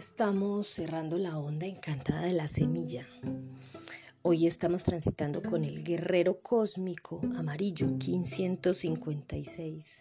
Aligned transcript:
estamos 0.00 0.66
cerrando 0.66 1.18
la 1.18 1.38
onda 1.38 1.66
encantada 1.66 2.22
de 2.22 2.32
la 2.32 2.46
semilla. 2.46 3.06
Hoy 4.22 4.46
estamos 4.46 4.82
transitando 4.82 5.42
con 5.42 5.62
el 5.62 5.84
guerrero 5.84 6.40
cósmico 6.40 7.20
amarillo 7.36 7.86
1556. 7.86 10.00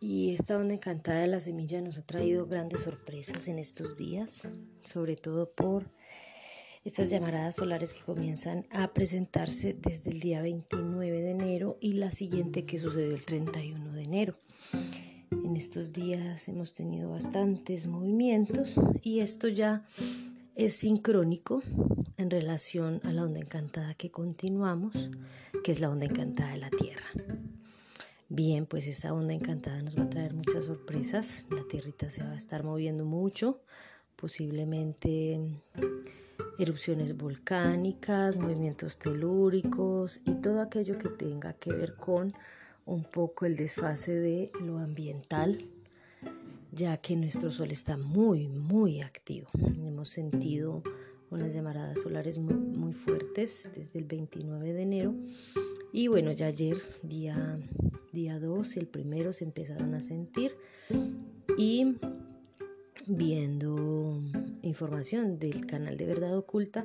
Y 0.00 0.34
esta 0.34 0.58
onda 0.58 0.74
encantada 0.74 1.20
de 1.20 1.28
la 1.28 1.38
semilla 1.38 1.80
nos 1.82 1.98
ha 1.98 2.02
traído 2.02 2.48
grandes 2.48 2.80
sorpresas 2.80 3.46
en 3.46 3.60
estos 3.60 3.96
días, 3.96 4.48
sobre 4.82 5.14
todo 5.14 5.52
por 5.52 5.88
estas 6.84 7.10
llamaradas 7.10 7.54
solares 7.54 7.92
que 7.92 8.02
comienzan 8.02 8.66
a 8.70 8.92
presentarse 8.92 9.74
desde 9.74 10.10
el 10.10 10.18
día 10.18 10.42
29 10.42 11.22
de 11.22 11.30
enero 11.30 11.78
y 11.80 11.92
la 11.92 12.10
siguiente 12.10 12.64
que 12.64 12.80
sucedió 12.80 13.14
el 13.14 13.24
31 13.24 13.92
de 13.92 14.02
enero. 14.02 14.36
En 15.30 15.56
estos 15.56 15.92
días 15.92 16.48
hemos 16.48 16.74
tenido 16.74 17.10
bastantes 17.10 17.86
movimientos 17.86 18.74
y 19.02 19.20
esto 19.20 19.48
ya 19.48 19.84
es 20.54 20.74
sincrónico 20.74 21.62
en 22.16 22.30
relación 22.30 23.00
a 23.04 23.12
la 23.12 23.24
onda 23.24 23.40
encantada 23.40 23.94
que 23.94 24.10
continuamos, 24.10 25.10
que 25.62 25.72
es 25.72 25.80
la 25.80 25.90
onda 25.90 26.06
encantada 26.06 26.52
de 26.52 26.58
la 26.58 26.70
Tierra. 26.70 27.06
Bien, 28.28 28.66
pues 28.66 28.86
esa 28.86 29.12
onda 29.12 29.34
encantada 29.34 29.80
nos 29.82 29.98
va 29.98 30.04
a 30.04 30.10
traer 30.10 30.34
muchas 30.34 30.64
sorpresas. 30.64 31.46
La 31.50 31.62
tierrita 31.68 32.08
se 32.08 32.22
va 32.22 32.32
a 32.32 32.36
estar 32.36 32.64
moviendo 32.64 33.04
mucho, 33.04 33.60
posiblemente 34.16 35.40
erupciones 36.58 37.16
volcánicas, 37.16 38.36
movimientos 38.36 38.98
telúricos 38.98 40.20
y 40.24 40.34
todo 40.36 40.60
aquello 40.60 40.98
que 40.98 41.08
tenga 41.10 41.52
que 41.52 41.72
ver 41.72 41.94
con 41.94 42.32
un 42.86 43.04
poco 43.04 43.46
el 43.46 43.56
desfase 43.56 44.12
de 44.12 44.50
lo 44.60 44.78
ambiental, 44.78 45.58
ya 46.72 46.96
que 46.98 47.16
nuestro 47.16 47.50
sol 47.50 47.70
está 47.70 47.96
muy, 47.96 48.48
muy 48.48 49.00
activo. 49.00 49.48
Hemos 49.54 50.08
sentido 50.08 50.82
unas 51.30 51.54
llamaradas 51.54 52.00
solares 52.00 52.38
muy, 52.38 52.54
muy 52.54 52.92
fuertes 52.92 53.70
desde 53.74 53.98
el 53.98 54.04
29 54.04 54.72
de 54.72 54.82
enero 54.82 55.14
y 55.92 56.08
bueno, 56.08 56.32
ya 56.32 56.46
ayer, 56.46 56.76
día, 57.02 57.58
día 58.12 58.38
2 58.38 58.76
y 58.76 58.80
el 58.80 58.86
primero 58.86 59.32
se 59.32 59.44
empezaron 59.44 59.94
a 59.94 60.00
sentir 60.00 60.56
y 61.56 61.96
viendo 63.06 64.20
información 64.62 65.38
del 65.38 65.66
canal 65.66 65.96
de 65.96 66.06
Verdad 66.06 66.36
Oculta, 66.36 66.84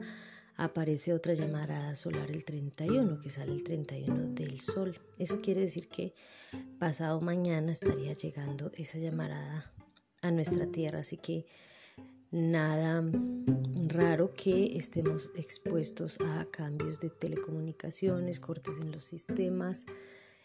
aparece 0.60 1.14
otra 1.14 1.34
llamada 1.34 1.96
solar 1.96 2.30
el 2.30 2.44
31, 2.44 3.22
que 3.22 3.30
sale 3.30 3.54
el 3.54 3.64
31 3.64 4.34
del 4.34 4.60
Sol. 4.60 5.00
Eso 5.18 5.40
quiere 5.42 5.62
decir 5.62 5.88
que 5.88 6.14
pasado 6.78 7.22
mañana 7.22 7.72
estaría 7.72 8.12
llegando 8.12 8.70
esa 8.76 8.98
llamarada 8.98 9.72
a 10.22 10.32
nuestra 10.32 10.68
Tierra, 10.68 11.00
así 11.00 11.16
que 11.16 11.46
nada 12.32 13.02
raro 13.88 14.34
que 14.34 14.78
estemos 14.78 15.32
expuestos 15.36 16.18
a 16.20 16.46
cambios 16.52 17.00
de 17.00 17.10
telecomunicaciones, 17.10 18.42
cortes 18.42 18.80
en 18.82 18.92
los 18.92 19.06
sistemas, 19.06 19.86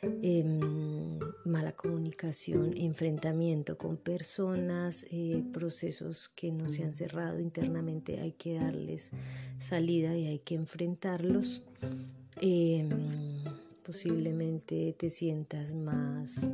Em, 0.02 1.18
mala 1.44 1.72
comunicación, 1.72 2.74
enfrentamiento 2.76 3.78
con 3.78 3.96
personas, 3.96 5.06
eh, 5.10 5.42
procesos 5.52 6.28
que 6.28 6.50
no 6.50 6.68
se 6.68 6.84
han 6.84 6.94
cerrado 6.94 7.38
internamente, 7.40 8.20
hay 8.20 8.32
que 8.32 8.54
darles 8.54 9.10
salida 9.58 10.16
y 10.16 10.26
hay 10.26 10.38
que 10.40 10.54
enfrentarlos. 10.54 11.62
Em, 12.40 12.88
posiblemente 13.82 14.94
te 14.98 15.10
sientas 15.10 15.74
más 15.74 16.48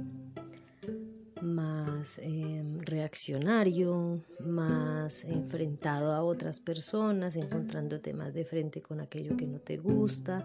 más 1.42 2.18
em, 2.18 2.80
reaccionario, 2.80 4.20
más 4.40 5.24
enfrentado 5.24 6.12
a 6.12 6.22
otras 6.22 6.60
personas, 6.60 7.36
encontrándote 7.36 8.12
más 8.12 8.34
de 8.34 8.44
frente 8.44 8.82
con 8.82 9.00
aquello 9.00 9.36
que 9.36 9.46
no 9.46 9.58
te 9.58 9.78
gusta. 9.78 10.44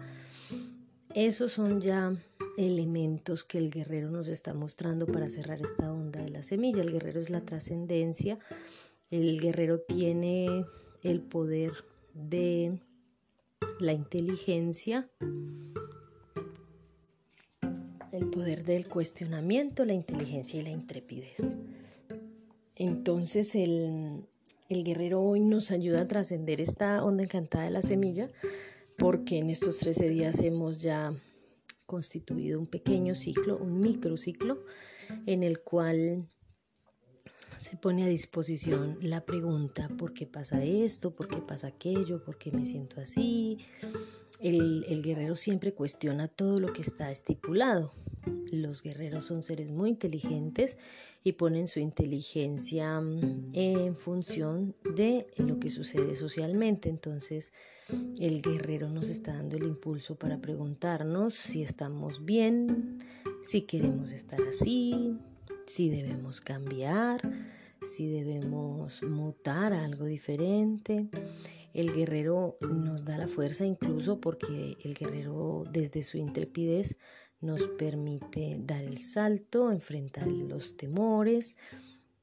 Esos 1.14 1.52
son 1.52 1.80
ya 1.80 2.14
elementos 2.56 3.44
que 3.44 3.58
el 3.58 3.70
guerrero 3.70 4.10
nos 4.10 4.28
está 4.28 4.54
mostrando 4.54 5.06
para 5.06 5.28
cerrar 5.28 5.60
esta 5.60 5.92
onda 5.92 6.22
de 6.22 6.30
la 6.30 6.42
semilla. 6.42 6.82
El 6.82 6.92
guerrero 6.92 7.18
es 7.18 7.30
la 7.30 7.42
trascendencia, 7.42 8.38
el 9.10 9.40
guerrero 9.40 9.80
tiene 9.80 10.64
el 11.02 11.20
poder 11.20 11.72
de 12.14 12.80
la 13.78 13.92
inteligencia, 13.92 15.08
el 18.12 18.26
poder 18.30 18.64
del 18.64 18.88
cuestionamiento, 18.88 19.84
la 19.84 19.94
inteligencia 19.94 20.60
y 20.60 20.64
la 20.64 20.70
intrepidez. 20.70 21.56
Entonces 22.74 23.54
el, 23.54 24.26
el 24.68 24.84
guerrero 24.84 25.22
hoy 25.22 25.40
nos 25.40 25.70
ayuda 25.70 26.02
a 26.02 26.08
trascender 26.08 26.60
esta 26.60 27.04
onda 27.04 27.24
encantada 27.24 27.64
de 27.64 27.70
la 27.70 27.82
semilla 27.82 28.28
porque 28.98 29.38
en 29.38 29.50
estos 29.50 29.78
13 29.78 30.08
días 30.08 30.40
hemos 30.40 30.82
ya 30.82 31.14
constituido 31.86 32.60
un 32.60 32.66
pequeño 32.66 33.14
ciclo, 33.14 33.56
un 33.56 33.80
microciclo, 33.80 34.64
en 35.24 35.42
el 35.42 35.60
cual 35.60 36.28
se 37.58 37.76
pone 37.76 38.04
a 38.04 38.08
disposición 38.08 38.98
la 39.00 39.24
pregunta, 39.24 39.88
¿por 39.96 40.12
qué 40.12 40.26
pasa 40.26 40.62
esto? 40.64 41.14
¿Por 41.14 41.28
qué 41.28 41.38
pasa 41.38 41.68
aquello? 41.68 42.22
¿Por 42.22 42.36
qué 42.36 42.52
me 42.52 42.66
siento 42.66 43.00
así? 43.00 43.58
El, 44.40 44.84
el 44.88 45.02
guerrero 45.02 45.34
siempre 45.34 45.72
cuestiona 45.72 46.28
todo 46.28 46.60
lo 46.60 46.72
que 46.72 46.82
está 46.82 47.10
estipulado. 47.10 47.92
Los 48.52 48.82
guerreros 48.82 49.24
son 49.24 49.42
seres 49.42 49.72
muy 49.72 49.90
inteligentes 49.90 50.76
y 51.22 51.32
ponen 51.32 51.66
su 51.66 51.80
inteligencia 51.80 53.00
mm, 53.00 53.50
en 53.52 53.96
función 53.96 54.74
de 54.96 55.26
lo 55.36 55.58
que 55.58 55.70
sucede 55.70 56.16
socialmente. 56.16 56.88
Entonces, 56.88 57.52
el 58.18 58.42
guerrero 58.42 58.88
nos 58.88 59.08
está 59.08 59.34
dando 59.34 59.56
el 59.56 59.64
impulso 59.64 60.16
para 60.16 60.38
preguntarnos 60.38 61.34
si 61.34 61.62
estamos 61.62 62.24
bien, 62.24 62.98
si 63.42 63.62
queremos 63.62 64.12
estar 64.12 64.40
así, 64.42 65.16
si 65.66 65.90
debemos 65.90 66.40
cambiar, 66.40 67.20
si 67.80 68.08
debemos 68.08 69.02
mutar 69.02 69.72
a 69.72 69.84
algo 69.84 70.04
diferente. 70.04 71.08
El 71.74 71.92
guerrero 71.92 72.56
nos 72.62 73.04
da 73.04 73.18
la 73.18 73.28
fuerza 73.28 73.66
incluso 73.66 74.18
porque 74.18 74.78
el 74.82 74.94
guerrero 74.94 75.64
desde 75.70 76.02
su 76.02 76.16
intrepidez 76.16 76.96
nos 77.40 77.66
permite 77.68 78.58
dar 78.60 78.82
el 78.82 78.98
salto, 78.98 79.70
enfrentar 79.70 80.26
los 80.26 80.76
temores, 80.76 81.56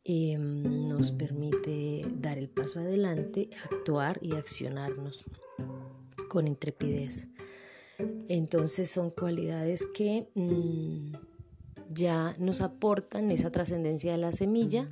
em, 0.04 0.88
nos 0.88 1.12
permite 1.12 2.06
dar 2.20 2.38
el 2.38 2.50
paso 2.50 2.80
adelante, 2.80 3.50
actuar 3.72 4.20
y 4.22 4.34
accionarnos 4.34 5.26
con 6.28 6.48
intrepidez. 6.48 7.28
Entonces 8.28 8.90
son 8.90 9.12
cualidades 9.12 9.86
que 9.86 10.28
mm, 10.34 11.14
ya 11.90 12.34
nos 12.40 12.62
aportan 12.62 13.32
esa 13.32 13.52
trascendencia 13.52 14.14
de 14.14 14.18
la 14.18 14.32
semilla. 14.32 14.88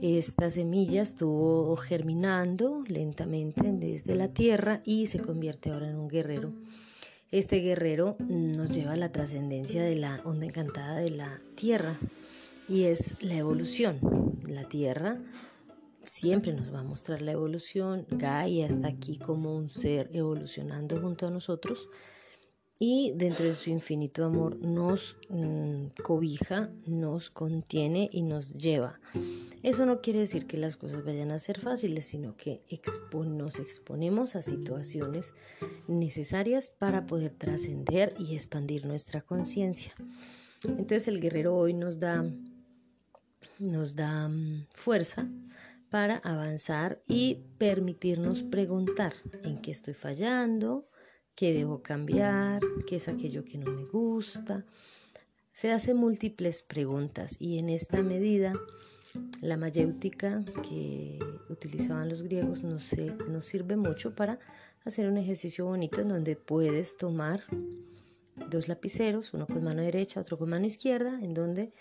Esta 0.00 0.50
semilla 0.50 1.02
estuvo 1.02 1.76
germinando 1.76 2.82
lentamente 2.88 3.70
desde 3.72 4.16
la 4.16 4.28
tierra 4.28 4.80
y 4.86 5.06
se 5.06 5.20
convierte 5.20 5.70
ahora 5.70 5.90
en 5.90 5.98
un 5.98 6.08
guerrero 6.08 6.54
este 7.38 7.56
guerrero 7.58 8.16
nos 8.20 8.70
lleva 8.70 8.92
a 8.92 8.96
la 8.96 9.10
trascendencia 9.10 9.82
de 9.82 9.96
la 9.96 10.20
onda 10.24 10.46
encantada 10.46 10.98
de 10.98 11.10
la 11.10 11.40
Tierra 11.56 11.92
y 12.68 12.84
es 12.84 13.16
la 13.22 13.34
evolución. 13.34 13.98
La 14.46 14.68
Tierra 14.68 15.18
siempre 16.00 16.52
nos 16.52 16.72
va 16.72 16.78
a 16.78 16.84
mostrar 16.84 17.22
la 17.22 17.32
evolución. 17.32 18.06
Gaia 18.08 18.66
está 18.66 18.86
aquí 18.86 19.18
como 19.18 19.56
un 19.56 19.68
ser 19.68 20.10
evolucionando 20.12 21.00
junto 21.00 21.26
a 21.26 21.30
nosotros 21.30 21.88
y 22.78 23.12
dentro 23.14 23.44
de 23.46 23.54
su 23.54 23.70
infinito 23.70 24.24
amor 24.24 24.56
nos 24.56 25.16
mm, 25.28 25.86
cobija, 26.02 26.70
nos 26.86 27.30
contiene 27.30 28.08
y 28.12 28.22
nos 28.22 28.54
lleva. 28.54 29.00
Eso 29.62 29.86
no 29.86 30.00
quiere 30.00 30.18
decir 30.18 30.46
que 30.46 30.58
las 30.58 30.76
cosas 30.76 31.04
vayan 31.04 31.30
a 31.30 31.38
ser 31.38 31.60
fáciles, 31.60 32.04
sino 32.04 32.36
que 32.36 32.60
nos 33.26 33.58
exponemos 33.58 34.36
a 34.36 34.42
situaciones 34.42 35.34
necesarias 35.86 36.70
para 36.70 37.06
poder 37.06 37.32
trascender 37.32 38.14
y 38.18 38.34
expandir 38.34 38.84
nuestra 38.84 39.22
conciencia. 39.22 39.94
Entonces 40.64 41.08
el 41.08 41.20
guerrero 41.20 41.56
hoy 41.56 41.74
nos 41.74 42.00
da, 42.00 42.24
nos 43.58 43.94
da 43.94 44.28
mm, 44.28 44.66
fuerza 44.70 45.30
para 45.90 46.16
avanzar 46.16 47.00
y 47.06 47.44
permitirnos 47.56 48.42
preguntar 48.42 49.14
en 49.44 49.62
qué 49.62 49.70
estoy 49.70 49.94
fallando, 49.94 50.88
qué 51.34 51.52
debo 51.52 51.82
cambiar, 51.82 52.60
qué 52.86 52.96
es 52.96 53.08
aquello 53.08 53.44
que 53.44 53.58
no 53.58 53.70
me 53.70 53.84
gusta. 53.84 54.64
Se 55.52 55.72
hace 55.72 55.94
múltiples 55.94 56.62
preguntas 56.62 57.36
y 57.38 57.58
en 57.58 57.68
esta 57.68 58.02
medida 58.02 58.54
la 59.40 59.56
mayéutica 59.56 60.44
que 60.68 61.18
utilizaban 61.48 62.08
los 62.08 62.22
griegos 62.22 62.64
nos, 62.64 62.92
nos 63.28 63.46
sirve 63.46 63.76
mucho 63.76 64.14
para 64.14 64.38
hacer 64.84 65.08
un 65.08 65.16
ejercicio 65.16 65.66
bonito 65.66 66.00
en 66.00 66.08
donde 66.08 66.36
puedes 66.36 66.96
tomar 66.96 67.44
dos 68.50 68.68
lapiceros, 68.68 69.32
uno 69.32 69.46
con 69.46 69.62
mano 69.62 69.82
derecha, 69.82 70.20
otro 70.20 70.38
con 70.38 70.50
mano 70.50 70.66
izquierda, 70.66 71.20
en 71.22 71.34
donde 71.34 71.72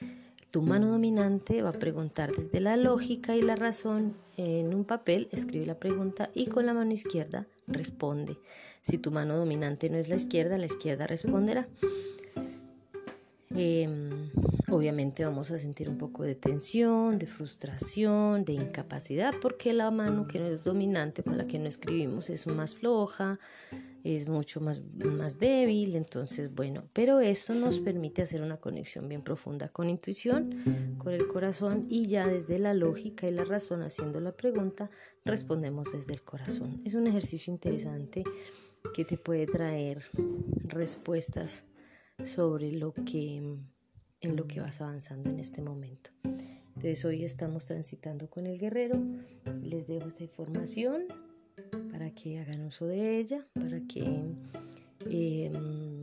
tu 0.52 0.62
mano 0.62 0.88
dominante 0.88 1.64
va 1.64 1.70
a 1.70 1.80
preguntar 1.80 2.32
desde 2.32 2.60
la 2.60 2.78
lógica 2.78 3.36
y 3.36 3.42
la 3.42 3.56
razón 3.56 4.16
en 4.38 4.74
un 4.74 4.86
papel, 4.86 5.28
escribe 5.32 5.66
la 5.66 5.80
pregunta 5.80 6.30
y 6.36 6.46
con 6.46 6.68
la 6.68 6.74
mano 6.76 6.92
izquierda 6.92 7.48
responde. 7.68 8.38
Si 8.82 8.98
tu 8.98 9.12
mano 9.12 9.38
dominante 9.38 9.90
no 9.90 9.98
es 9.98 10.10
la 10.10 10.16
izquierda, 10.16 10.58
la 10.58 10.66
izquierda 10.66 11.08
responderá. 11.08 11.68
Em, 13.56 14.32
obviamente 14.70 15.24
vamos 15.24 15.52
a 15.52 15.58
sentir 15.58 15.88
un 15.88 15.98
poco 15.98 16.24
de 16.24 16.36
tensión, 16.36 17.20
de 17.20 17.28
frustración, 17.28 18.46
de 18.46 18.54
incapacidad, 18.54 19.34
porque 19.42 19.74
la 19.74 19.92
mano 19.92 20.28
que 20.28 20.40
no 20.40 20.48
es 20.48 20.64
dominante, 20.64 21.24
con 21.24 21.38
la 21.38 21.46
que 21.46 21.60
no 21.60 21.68
escribimos, 21.68 22.30
es 22.30 22.48
más 22.48 22.76
floja, 22.76 23.34
es 24.04 24.28
mucho 24.28 24.60
más, 24.60 24.82
más 24.96 25.38
débil, 25.38 25.96
entonces 25.96 26.54
bueno, 26.54 26.84
pero 26.94 27.20
eso 27.20 27.54
nos 27.54 27.80
permite 27.80 28.22
hacer 28.22 28.42
una 28.42 28.58
conexión 28.58 29.08
bien 29.08 29.22
profunda 29.22 29.70
con 29.70 29.90
intuición, 29.90 30.96
con 30.98 31.14
el 31.14 31.28
corazón 31.28 31.86
y 31.90 32.08
ya 32.08 32.28
desde 32.28 32.60
la 32.60 32.74
lógica 32.74 33.28
y 33.28 33.32
la 33.32 33.46
razón 33.46 33.82
haciendo 33.82 34.20
la 34.20 34.34
pregunta, 34.34 34.90
respondemos 35.24 35.92
desde 35.94 36.14
el 36.14 36.24
corazón. 36.24 36.80
Es 36.84 36.96
un 36.96 37.08
ejercicio 37.08 37.54
interesante 37.54 38.24
que 38.94 39.06
te 39.06 39.18
puede 39.18 39.46
traer 39.46 40.04
respuestas 40.68 41.64
sobre 42.24 42.72
lo 42.72 42.94
que 42.94 43.42
en 44.24 44.38
lo 44.38 44.48
que 44.48 44.62
vas 44.62 44.82
avanzando 44.82 45.30
en 45.30 45.40
este 45.40 45.62
momento. 45.62 46.12
Entonces 46.76 47.04
hoy 47.06 47.24
estamos 47.24 47.66
transitando 47.66 48.30
con 48.30 48.48
el 48.48 48.58
guerrero, 48.58 48.96
les 49.62 49.86
dejo 49.86 50.08
esta 50.08 50.24
información 50.24 51.04
para 51.92 52.12
que 52.12 52.40
hagan 52.40 52.66
uso 52.66 52.88
de 52.88 53.20
ella, 53.20 53.46
para 53.54 53.82
que 53.82 54.24
em, 55.06 56.02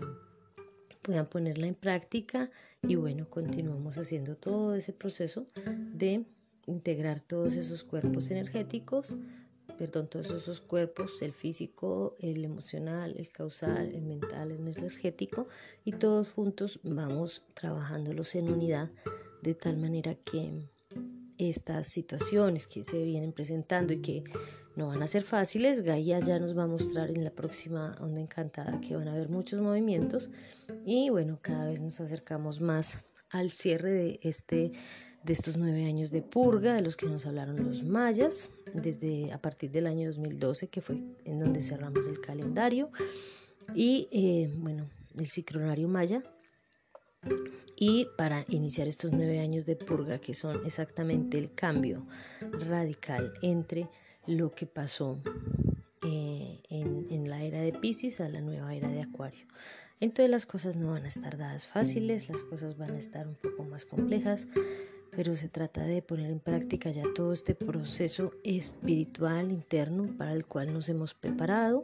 puedan 1.02 1.26
ponerla 1.28 1.66
en 1.66 1.74
práctica 1.74 2.50
y 2.82 2.94
bueno, 2.94 3.28
continuamos 3.28 3.98
haciendo 3.98 4.36
todo 4.36 4.74
ese 4.74 4.92
proceso 4.92 5.46
de 5.92 6.26
integrar 6.66 7.20
todos 7.20 7.56
esos 7.56 7.82
cuerpos 7.82 8.30
energéticos, 8.30 9.16
perdón, 9.80 10.08
todos 10.08 10.30
esos 10.30 10.60
cuerpos, 10.60 11.22
el 11.22 11.32
físico, 11.32 12.14
el 12.18 12.44
emocional, 12.44 13.14
el 13.16 13.30
causal, 13.30 13.94
el 13.94 14.02
mental, 14.02 14.50
el 14.50 14.68
energético, 14.68 15.48
y 15.86 15.92
todos 15.92 16.28
juntos 16.28 16.80
vamos 16.82 17.40
trabajándolos 17.54 18.34
en 18.34 18.52
unidad 18.52 18.90
de 19.40 19.54
tal 19.54 19.78
manera 19.78 20.14
que 20.16 20.68
estas 21.38 21.86
situaciones 21.86 22.66
que 22.66 22.84
se 22.84 23.02
vienen 23.02 23.32
presentando 23.32 23.94
y 23.94 24.02
que 24.02 24.22
no 24.76 24.88
van 24.88 25.02
a 25.02 25.06
ser 25.06 25.22
fáciles. 25.22 25.80
Gaia 25.80 26.18
ya 26.18 26.38
nos 26.38 26.54
va 26.54 26.64
a 26.64 26.66
mostrar 26.66 27.08
en 27.08 27.24
la 27.24 27.30
próxima 27.30 27.96
onda 28.02 28.20
encantada 28.20 28.82
que 28.82 28.96
van 28.96 29.08
a 29.08 29.12
haber 29.12 29.30
muchos 29.30 29.62
movimientos 29.62 30.28
y 30.84 31.08
bueno, 31.08 31.38
cada 31.40 31.70
vez 31.70 31.80
nos 31.80 32.02
acercamos 32.02 32.60
más 32.60 33.06
al 33.30 33.48
cierre 33.48 33.92
de 33.92 34.20
este 34.22 34.72
de 35.22 35.32
estos 35.32 35.56
nueve 35.56 35.84
años 35.84 36.10
de 36.10 36.22
purga 36.22 36.74
de 36.74 36.82
los 36.82 36.96
que 36.96 37.06
nos 37.06 37.26
hablaron 37.26 37.64
los 37.64 37.84
mayas 37.84 38.50
desde 38.72 39.32
a 39.32 39.38
partir 39.40 39.70
del 39.70 39.86
año 39.86 40.08
2012 40.08 40.68
que 40.68 40.80
fue 40.80 40.96
en 41.24 41.38
donde 41.38 41.60
cerramos 41.60 42.06
el 42.06 42.20
calendario. 42.20 42.90
Y 43.74 44.08
eh, 44.10 44.50
bueno 44.58 44.88
el 45.18 45.26
ciclonario 45.26 45.88
maya. 45.88 46.22
Y 47.76 48.06
para 48.16 48.44
iniciar 48.48 48.88
estos 48.88 49.12
nueve 49.12 49.40
años 49.40 49.66
de 49.66 49.76
purga 49.76 50.18
que 50.18 50.34
son 50.34 50.64
exactamente 50.64 51.38
el 51.38 51.54
cambio 51.54 52.06
radical 52.40 53.32
entre 53.42 53.88
lo 54.26 54.52
que 54.52 54.66
pasó 54.66 55.20
eh, 56.02 56.60
en, 56.70 57.28
la 57.28 57.42
era 57.42 57.60
de 57.60 57.72
Pisces 57.72 58.20
a 58.20 58.28
la 58.28 58.40
nueva 58.40 58.74
era 58.74 58.88
de 58.88 59.02
Acuario. 59.02 59.46
Entonces 59.98 60.30
las 60.30 60.46
cosas 60.46 60.76
no 60.76 60.92
van 60.92 61.04
a 61.04 61.08
estar 61.08 61.36
dadas 61.36 61.66
fáciles, 61.66 62.30
las 62.30 62.42
cosas 62.42 62.78
van 62.78 62.92
a 62.92 62.98
estar 62.98 63.28
un 63.28 63.34
poco 63.34 63.64
más 63.64 63.84
complejas, 63.84 64.48
pero 65.14 65.34
se 65.34 65.48
trata 65.48 65.84
de 65.84 66.02
poner 66.02 66.30
en 66.30 66.40
práctica 66.40 66.90
ya 66.90 67.04
todo 67.14 67.32
este 67.32 67.54
proceso 67.54 68.32
espiritual 68.44 69.52
interno 69.52 70.14
para 70.16 70.32
el 70.32 70.46
cual 70.46 70.72
nos 70.72 70.88
hemos 70.88 71.14
preparado, 71.14 71.82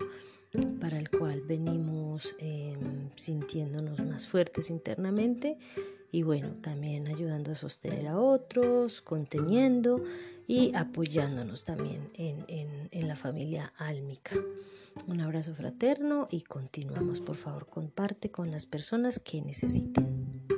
para 0.80 0.98
el 0.98 1.10
cual 1.10 1.42
venimos 1.42 2.34
em, 2.38 3.10
sintiéndonos 3.16 4.04
más 4.04 4.26
fuertes 4.26 4.70
internamente 4.70 5.58
y 6.12 6.22
bueno, 6.22 6.54
también 6.62 7.08
ayudando 7.08 7.52
a 7.52 7.54
sostener 7.54 8.06
a 8.06 8.18
otros, 8.18 9.02
conteniendo 9.02 10.02
y 10.46 10.74
apoyándonos 10.74 11.64
también 11.64 12.08
en, 12.14 12.44
en 12.48 13.08
la 13.08 13.16
familia 13.16 13.72
álmica. 13.76 14.36
Un 15.06 15.20
abrazo 15.20 15.54
fraterno 15.54 16.26
y 16.30 16.42
continuamos, 16.42 17.20
por 17.20 17.36
favor, 17.36 17.66
comparte 17.66 18.30
con 18.30 18.50
las 18.50 18.64
personas 18.64 19.18
que 19.18 19.42
necesiten. 19.42 20.55